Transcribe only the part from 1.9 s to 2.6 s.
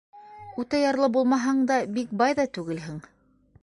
бик бай ҙа